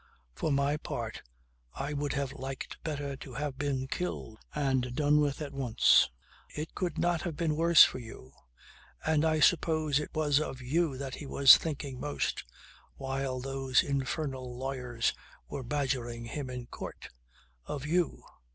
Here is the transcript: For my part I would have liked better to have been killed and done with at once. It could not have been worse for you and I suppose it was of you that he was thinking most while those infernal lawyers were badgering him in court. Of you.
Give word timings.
For 0.33 0.51
my 0.51 0.77
part 0.77 1.21
I 1.75 1.93
would 1.93 2.13
have 2.13 2.33
liked 2.33 2.81
better 2.83 3.15
to 3.17 3.35
have 3.35 3.59
been 3.59 3.85
killed 3.87 4.39
and 4.55 4.95
done 4.95 5.19
with 5.19 5.43
at 5.43 5.53
once. 5.53 6.09
It 6.49 6.73
could 6.73 6.97
not 6.97 7.21
have 7.21 7.35
been 7.37 7.55
worse 7.55 7.83
for 7.83 7.99
you 7.99 8.31
and 9.05 9.23
I 9.23 9.39
suppose 9.39 9.99
it 9.99 10.09
was 10.15 10.39
of 10.39 10.59
you 10.59 10.97
that 10.97 11.13
he 11.13 11.27
was 11.27 11.55
thinking 11.55 11.99
most 11.99 12.43
while 12.95 13.39
those 13.39 13.83
infernal 13.83 14.57
lawyers 14.57 15.13
were 15.47 15.61
badgering 15.61 16.25
him 16.25 16.49
in 16.49 16.65
court. 16.65 17.09
Of 17.67 17.85
you. 17.85 18.23